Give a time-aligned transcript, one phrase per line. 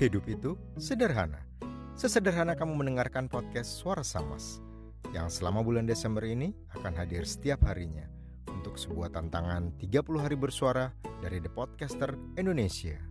[0.00, 1.44] Hidup itu sederhana.
[1.92, 4.64] Sesederhana kamu mendengarkan podcast Suara Samas
[5.12, 8.08] yang selama bulan Desember ini akan hadir setiap harinya
[8.48, 13.09] untuk sebuah tantangan 30 hari bersuara dari The Podcaster Indonesia.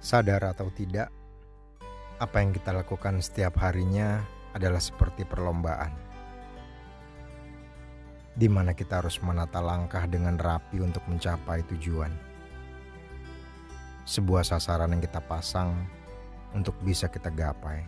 [0.00, 1.12] Sadar atau tidak,
[2.16, 4.24] apa yang kita lakukan setiap harinya
[4.56, 5.92] adalah seperti perlombaan,
[8.32, 12.08] di mana kita harus menata langkah dengan rapi untuk mencapai tujuan.
[14.08, 15.76] Sebuah sasaran yang kita pasang
[16.56, 17.84] untuk bisa kita gapai.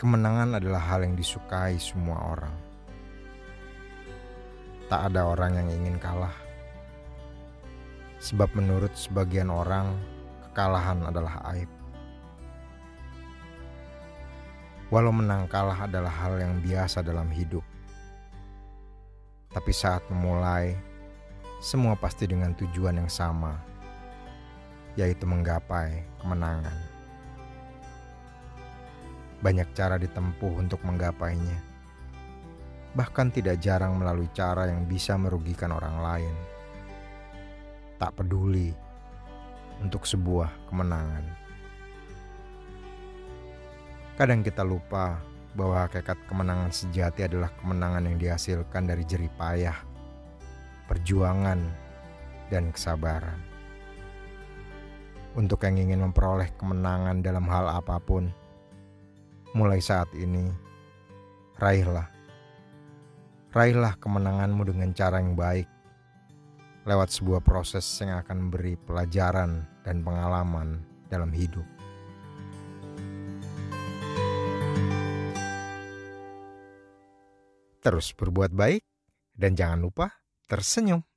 [0.00, 2.56] Kemenangan adalah hal yang disukai semua orang.
[4.88, 6.47] Tak ada orang yang ingin kalah
[8.18, 9.94] Sebab menurut sebagian orang,
[10.50, 11.70] kekalahan adalah aib.
[14.90, 17.62] Walau menang kalah adalah hal yang biasa dalam hidup.
[19.54, 20.74] Tapi saat memulai,
[21.62, 23.54] semua pasti dengan tujuan yang sama,
[24.98, 26.74] yaitu menggapai kemenangan.
[29.38, 31.62] Banyak cara ditempuh untuk menggapainya.
[32.98, 36.57] Bahkan tidak jarang melalui cara yang bisa merugikan orang lain
[37.98, 38.70] tak peduli
[39.82, 41.26] untuk sebuah kemenangan.
[44.18, 45.22] Kadang kita lupa
[45.54, 49.78] bahwa hakikat kemenangan sejati adalah kemenangan yang dihasilkan dari jerih payah,
[50.90, 51.58] perjuangan,
[52.50, 53.38] dan kesabaran.
[55.38, 58.26] Untuk yang ingin memperoleh kemenangan dalam hal apa pun,
[59.54, 60.50] mulai saat ini,
[61.62, 62.10] raihlah.
[63.54, 65.70] Raihlah kemenanganmu dengan cara yang baik,
[66.88, 70.80] lewat sebuah proses yang akan memberi pelajaran dan pengalaman
[71.12, 71.64] dalam hidup.
[77.84, 78.80] Terus berbuat baik
[79.36, 80.06] dan jangan lupa
[80.48, 81.07] tersenyum.